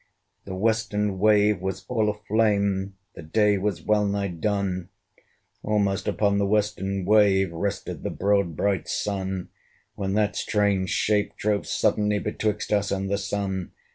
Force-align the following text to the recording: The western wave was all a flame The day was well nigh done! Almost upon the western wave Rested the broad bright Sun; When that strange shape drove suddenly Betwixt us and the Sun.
The 0.45 0.55
western 0.55 1.19
wave 1.19 1.61
was 1.61 1.85
all 1.87 2.09
a 2.09 2.15
flame 2.27 2.95
The 3.13 3.21
day 3.21 3.59
was 3.59 3.83
well 3.83 4.07
nigh 4.07 4.29
done! 4.29 4.89
Almost 5.61 6.07
upon 6.07 6.39
the 6.39 6.45
western 6.47 7.05
wave 7.05 7.51
Rested 7.53 8.01
the 8.01 8.09
broad 8.09 8.55
bright 8.57 8.87
Sun; 8.87 9.49
When 9.93 10.13
that 10.15 10.35
strange 10.35 10.89
shape 10.89 11.37
drove 11.37 11.67
suddenly 11.67 12.17
Betwixt 12.17 12.73
us 12.73 12.91
and 12.91 13.11
the 13.11 13.19
Sun. 13.19 13.73